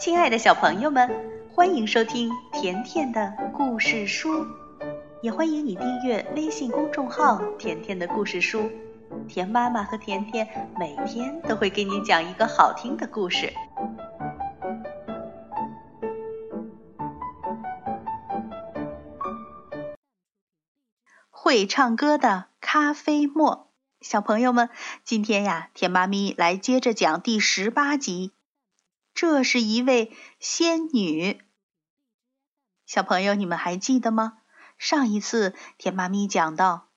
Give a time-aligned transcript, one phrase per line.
[0.00, 1.10] 亲爱的小朋友们，
[1.52, 4.46] 欢迎收听甜甜的故事书，
[5.20, 8.70] 也欢迎你订阅微信公众号“甜甜的故事书”。
[9.28, 10.48] 甜妈妈和甜甜
[10.78, 13.52] 每天都会给你讲一个好听的故事。
[21.28, 23.68] 会唱歌的咖啡沫，
[24.00, 24.70] 小朋友们，
[25.04, 28.32] 今天呀，甜妈咪来接着讲第十八集。
[29.20, 31.42] 这是一位仙女，
[32.86, 34.38] 小朋友，你们还记得吗？
[34.78, 36.88] 上一次甜妈咪讲到，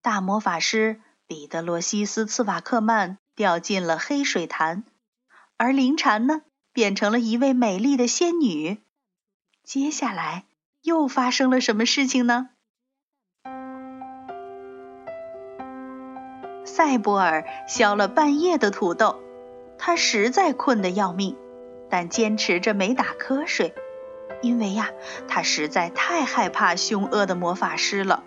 [0.00, 4.84] 大魔法师彼得罗西斯·茨瓦克曼掉进了黑水潭，
[5.56, 8.80] 而灵蝉呢，变成了一位美丽的仙女。
[9.64, 10.44] 接下来
[10.82, 12.50] 又发生了什么事情呢？
[16.64, 19.20] 赛博尔削了半夜的土豆，
[19.78, 21.36] 他实在困得要命。
[21.92, 23.74] 但坚持着没打瞌睡，
[24.40, 24.88] 因为呀，
[25.28, 28.24] 他实在太害怕凶恶的魔法师了。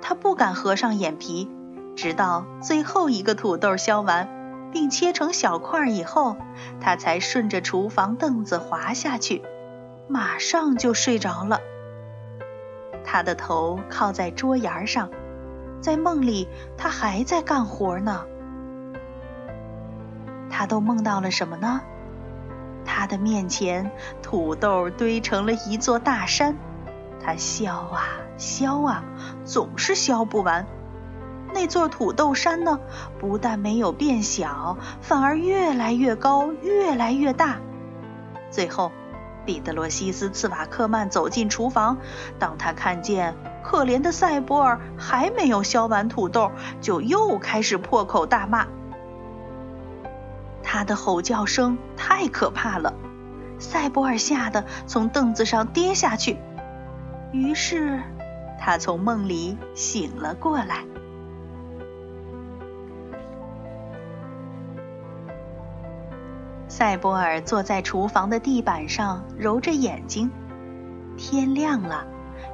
[0.00, 1.50] 他不敢合上眼皮，
[1.96, 4.28] 直到最后一个土豆削完，
[4.70, 6.36] 并切成小块以后，
[6.80, 9.42] 他才顺着厨房凳子滑下去，
[10.06, 11.58] 马上就睡着了。
[13.04, 15.10] 他的头靠在桌沿上，
[15.80, 18.24] 在梦里，他还在干活呢。
[20.48, 21.80] 他都梦到了什么呢？
[23.00, 26.54] 他的面前，土豆堆成了一座大山，
[27.24, 29.02] 他削啊削啊，
[29.42, 30.66] 总是削不完。
[31.54, 32.78] 那座土豆山呢，
[33.18, 37.56] 不但没有变小，反而越来越高，越来越大。
[38.50, 38.92] 最后，
[39.46, 41.96] 彼得罗西斯·茨瓦克曼走进厨房，
[42.38, 48.66] 当他看见可怜的赛博尔还没有削完土豆，就又开始破口大骂。
[50.72, 52.94] 他的吼叫声太可怕了，
[53.58, 56.38] 赛博尔吓得从凳子上跌下去。
[57.32, 58.00] 于是，
[58.56, 60.84] 他从梦里醒了过来。
[66.68, 70.30] 赛博尔坐在厨房的地板上，揉着眼睛。
[71.16, 72.06] 天亮了，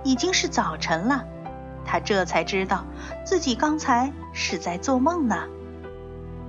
[0.02, 1.22] 已经是早晨了。
[1.84, 2.82] 他这才知道
[3.26, 5.36] 自己刚才是在做梦呢。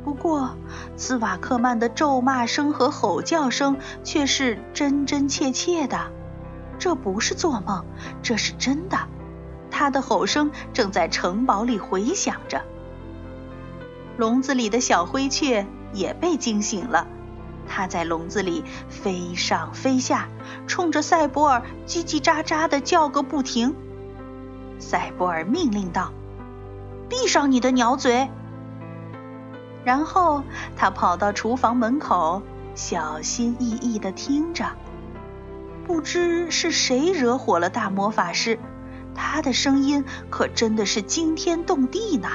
[0.08, 0.56] 不过，
[0.96, 3.76] 斯瓦克曼的咒骂声和吼叫声
[4.06, 6.00] 却是真真切切的。
[6.80, 7.84] 这不是做梦，
[8.24, 8.98] 这是真的。
[9.70, 12.62] 他的吼声正在城堡里回响着。
[14.16, 17.06] 笼子里的小灰雀也被惊醒了，
[17.68, 20.30] 它在笼子里飞上飞下，
[20.68, 23.76] 冲着赛博尔叽叽喳喳的叫个不停。
[24.80, 26.14] 赛博尔命令道
[27.10, 28.30] ：“闭上你的鸟嘴！”
[29.88, 30.44] 然后
[30.76, 32.42] 他跑到厨房门口，
[32.76, 34.66] 小心翼翼地听着。
[35.86, 38.60] 不知是谁惹火了大魔法师，
[39.16, 42.28] 他的声音可真的是惊天动地呢。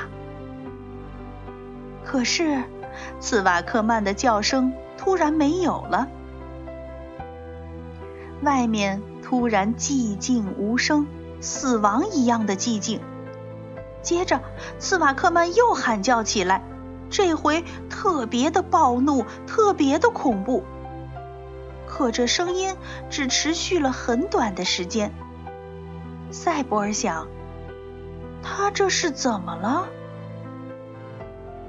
[2.02, 2.62] 可是，
[3.20, 6.08] 茨瓦克曼的叫声突然没有了，
[8.40, 11.06] 外面突然寂静无声，
[11.42, 12.98] 死亡一样的寂静。
[14.00, 14.40] 接着，
[14.78, 16.64] 茨瓦克曼又喊叫起来。
[17.12, 20.64] 这回特别的暴怒，特别的恐怖。
[21.86, 22.74] 可这声音
[23.10, 25.12] 只持续了很短的时间。
[26.30, 27.28] 赛博尔想，
[28.42, 29.86] 他这是怎么了？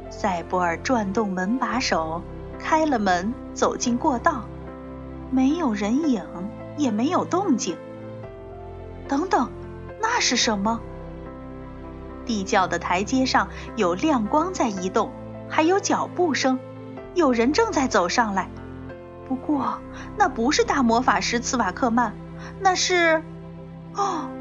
[0.09, 2.21] 赛博尔转动门把手，
[2.57, 4.45] 开了门，走进过道，
[5.29, 6.23] 没有人影，
[6.77, 7.75] 也没有动静。
[9.09, 9.51] 等等，
[10.01, 10.79] 那是什么？
[12.25, 15.11] 地窖的台阶上有亮光在移动。
[15.53, 16.59] 还有脚步声，
[17.13, 18.49] 有人正在走上来。
[19.27, 19.79] 不过
[20.17, 22.15] 那不是大魔法师茨瓦克曼，
[22.59, 23.21] 那是……
[23.93, 24.31] 哦，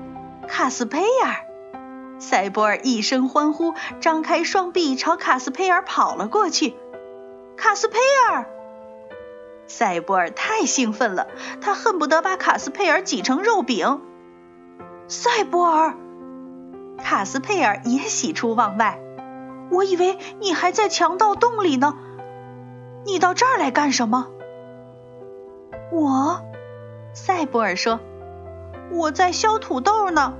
[0.48, 2.16] 卡斯佩尔！
[2.18, 6.74] 赛博尔一声欢呼，张开双臂朝卡斯佩尔跑了过去。
[7.58, 7.98] 卡斯佩
[8.30, 8.46] 尔！
[9.66, 11.26] 赛博尔太兴奋了，
[11.60, 14.00] 他恨不得把卡斯佩尔挤成肉饼。
[15.08, 15.94] 赛博尔！
[17.04, 18.98] 卡斯佩尔也喜出望外。
[19.72, 21.96] 我以为你还在强盗洞里呢，
[23.06, 24.28] 你到这儿来干什么？
[25.90, 26.42] 我，
[27.14, 27.98] 赛博尔说
[28.92, 30.34] ：“我在削土豆呢。”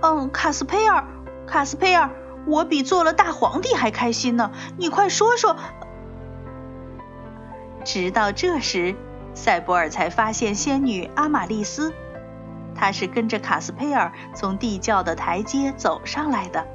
[0.00, 1.04] 嗯，卡斯佩尔，
[1.46, 2.10] 卡斯佩尔，
[2.46, 4.50] 我比做了大皇帝还开心呢。
[4.78, 5.54] 你快说说。
[7.84, 8.96] 直到这时，
[9.34, 11.92] 赛博尔才发现仙女阿玛丽斯，
[12.74, 16.66] 她是跟着卡斯佩尔从地窖的台阶走上来的。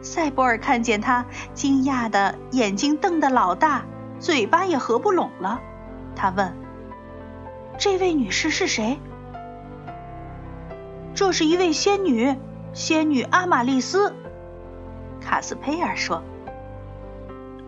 [0.00, 3.84] 赛博尔看见他，惊讶的眼睛瞪得老大，
[4.18, 5.60] 嘴巴也合不拢了。
[6.14, 6.56] 他问
[7.78, 8.98] ：“这位女士是谁？
[11.14, 12.36] 这是一位仙女，
[12.72, 14.14] 仙女阿玛丽斯。
[15.20, 16.22] 卡斯佩尔说：“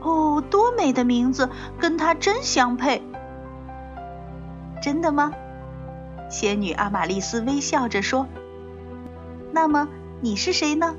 [0.00, 3.02] 哦，多美的名字，跟她真相配。”
[4.80, 5.32] 真的吗？
[6.30, 8.28] 仙女阿玛丽斯微笑着说
[9.52, 9.88] ：“那么
[10.20, 10.94] 你是谁呢？”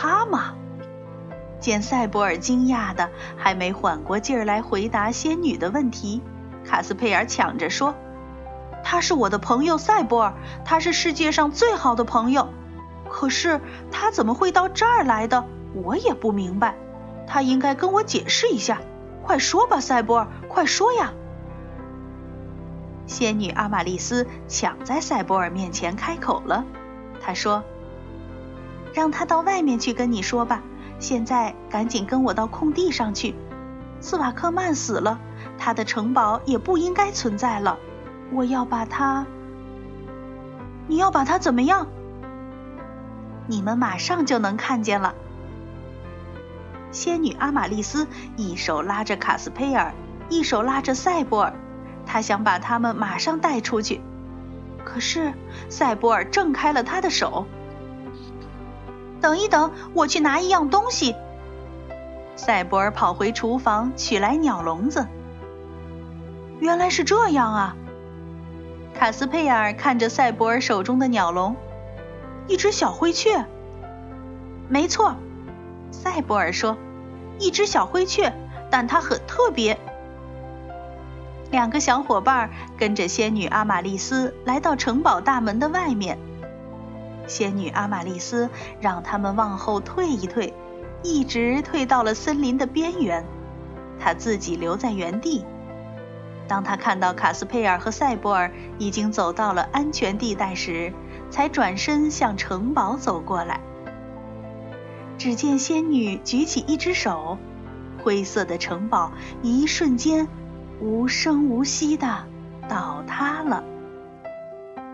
[0.00, 0.54] 他吗？
[1.58, 6.22] 见塞博尔惊讶的还没缓过劲儿来回答仙女的问题，
[6.64, 7.96] 卡斯佩尔抢着说
[8.84, 10.34] ：“他是我的朋友塞博尔，
[10.64, 12.48] 他是世界上最好的朋友。
[13.10, 13.60] 可是
[13.90, 15.44] 他怎么会到这儿来的？
[15.74, 16.76] 我也不明白。
[17.26, 18.80] 他应该跟我解释一下。
[19.24, 21.12] 快说吧，塞博尔，快说呀！”
[23.08, 26.64] 仙女阿玛丽斯抢在塞博尔面前开口了，
[27.20, 27.64] 她说
[28.98, 30.60] ：“让他到外面去跟你说吧。”
[30.98, 33.36] 现在赶紧跟我到空地上去。
[34.00, 35.20] 斯瓦克曼死了，
[35.56, 37.78] 他的城堡也不应该存在了。
[38.32, 39.24] 我要把他……
[40.88, 41.86] 你要把他怎么样？
[43.46, 45.14] 你们马上就能看见了。
[46.90, 49.94] 仙女阿玛丽斯一手拉着卡斯佩尔，
[50.28, 51.54] 一手拉着塞博尔，
[52.04, 54.00] 她想把他们马上带出去。
[54.84, 55.32] 可是
[55.68, 57.46] 塞博尔挣开了他的手。
[59.20, 61.14] 等一等，我去拿一样东西。
[62.36, 65.06] 赛博尔跑回厨房取来鸟笼子。
[66.60, 67.76] 原来是这样啊！
[68.94, 71.56] 卡斯佩尔看着赛博尔手中的鸟笼，
[72.46, 73.44] 一只小灰雀。
[74.68, 75.14] 没错，
[75.90, 76.76] 赛博尔说，
[77.38, 78.32] 一只小灰雀，
[78.70, 79.78] 但它很特别。
[81.50, 86.18] 两个小伙伴跟着仙女阿玛丽斯来到城堡大门的外面。
[87.28, 90.52] 仙女阿玛丽斯让他们往后退一退，
[91.04, 93.24] 一直退到了森林的边缘，
[94.00, 95.44] 她自己留在原地。
[96.48, 100.92] 当她看到卡斯佩尔和塞博尔已经走到了安全地带时，
[101.30, 103.60] 才转身向城堡走过来。
[105.18, 107.36] 只见仙女举起一只手，
[108.02, 110.26] 灰色的城堡一瞬间
[110.80, 112.24] 无声无息地
[112.68, 113.62] 倒塌了。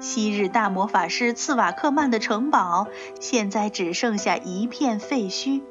[0.04, 2.88] 昔日大魔法师茨瓦克曼的城堡，
[3.20, 5.62] 现在只剩下一片废墟，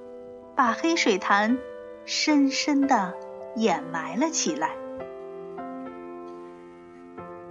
[0.56, 1.60] 把黑水潭
[2.04, 3.14] 深深的
[3.56, 4.72] 掩埋了起来。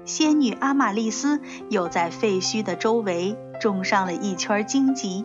[0.05, 5.25] 仙女阿玛丽斯又在废墟的周围种上了一圈荆棘，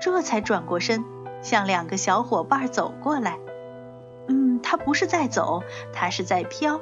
[0.00, 1.04] 这才转过身
[1.42, 3.40] 向两个小伙伴走过来。
[4.28, 6.80] 嗯，她不是在走，她是在飘，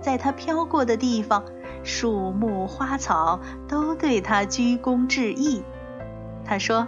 [0.00, 1.44] 在她飘过的地方。
[1.82, 5.62] 树木花草都对他鞠躬致意。
[6.44, 6.86] 他说：“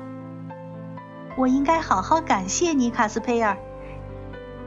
[1.37, 3.57] 我应该好好感谢你，卡斯佩尔。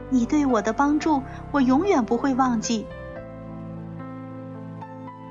[0.08, 2.86] 你对我的帮助，我永远不会忘记。”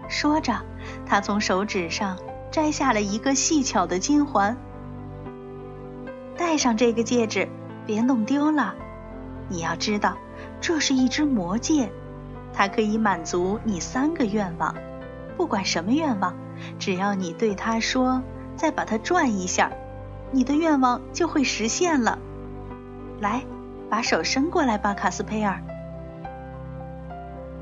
[0.07, 0.62] 说着，
[1.06, 2.18] 他从手指上
[2.51, 4.56] 摘下了一个细巧的金环。
[6.38, 7.47] 戴上这个戒指，
[7.86, 8.75] 别弄丢了。
[9.50, 10.18] 你要知道，
[10.62, 11.92] 这是一只魔戒。
[12.56, 14.74] 它可以满足你三个愿望，
[15.36, 16.34] 不管什么愿望，
[16.80, 18.24] 只要你对它说，
[18.56, 19.72] 再把它转一下，
[20.31, 22.18] 你的愿望就会实现了。
[23.19, 23.44] 来，
[23.90, 25.62] 把手伸过来吧，卡斯佩尔。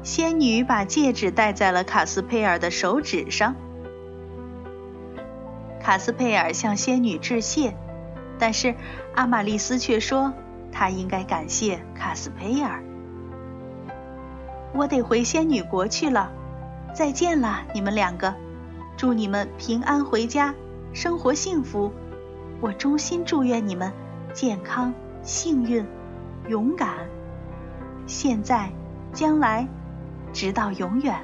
[0.04, 3.56] 仙女把戒指戴在了卡斯佩尔的手指上。
[5.82, 7.76] 卡斯佩尔向仙女致谢，
[8.38, 8.76] 但是
[9.16, 10.34] 阿玛丽斯却说，
[10.72, 12.84] 她应该感谢卡斯佩尔。
[14.74, 16.32] 我得回仙女国去了，
[16.96, 18.34] 再见了，你们两个，
[18.98, 20.54] 祝你们平安回家，
[20.94, 21.92] 生活幸福。
[22.60, 23.94] 我衷心祝愿你们
[24.34, 25.86] 健康、幸运、
[26.48, 26.90] 勇敢，
[28.08, 28.72] 现在、
[29.14, 29.68] 将来，
[30.34, 31.20] 直到永远。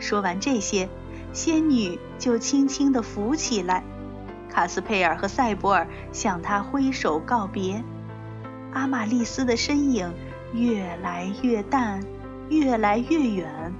[0.00, 0.88] 说完这些，
[1.32, 3.84] 仙女就轻轻地浮起来，
[4.48, 7.84] 卡斯佩尔和塞博尔向她挥手告别，
[8.72, 10.12] 阿玛丽斯的身影。
[10.52, 12.00] 越来越淡，
[12.48, 13.72] 越来越远，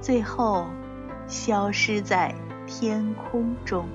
[0.00, 0.66] 最后
[1.26, 2.34] 消失在
[2.66, 3.86] 天空中。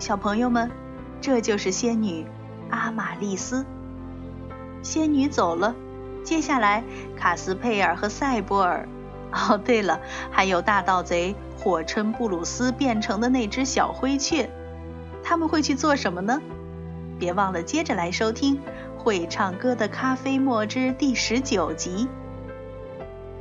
[0.00, 0.68] 小朋友们，
[1.20, 2.26] 这就是仙女
[2.70, 3.64] 阿玛丽斯。
[4.82, 5.76] 仙女走了，
[6.24, 6.82] 接下来
[7.16, 8.88] 卡斯佩尔和塞博尔，
[9.30, 10.00] 哦，对了，
[10.32, 14.50] 还有大盗贼火琛布鲁斯变成的那只小灰雀，
[15.22, 16.42] 他们会去做什么呢？
[17.22, 18.56] 别忘了接着来收听
[18.98, 22.08] 《会唱歌的咖啡墨汁第十九集。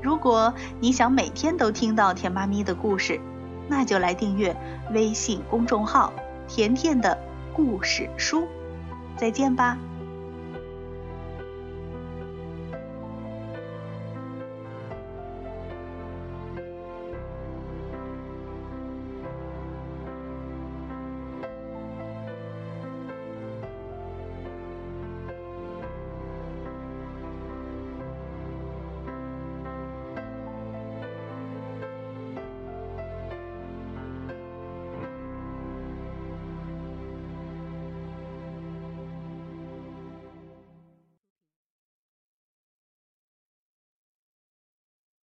[0.04, 3.20] 如果你想每天都听到甜妈咪的故事，
[3.68, 4.56] 那就来订阅
[4.94, 6.14] 微信公众号
[6.48, 7.18] “甜甜的
[7.56, 8.48] 故事书”。
[9.18, 9.76] 再见吧。